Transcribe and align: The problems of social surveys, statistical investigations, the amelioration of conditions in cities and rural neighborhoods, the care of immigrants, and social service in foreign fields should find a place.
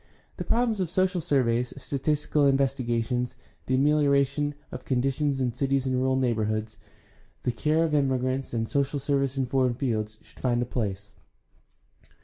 The 0.37 0.43
problems 0.43 0.79
of 0.79 0.89
social 0.89 1.21
surveys, 1.21 1.75
statistical 1.77 2.47
investigations, 2.47 3.35
the 3.67 3.75
amelioration 3.75 4.55
of 4.71 4.83
conditions 4.83 5.39
in 5.39 5.53
cities 5.53 5.85
and 5.85 5.95
rural 5.95 6.15
neighborhoods, 6.15 6.79
the 7.43 7.51
care 7.51 7.83
of 7.83 7.93
immigrants, 7.93 8.51
and 8.51 8.67
social 8.67 8.97
service 8.97 9.37
in 9.37 9.45
foreign 9.45 9.75
fields 9.75 10.17
should 10.23 10.39
find 10.39 10.59
a 10.59 10.65
place. 10.65 11.13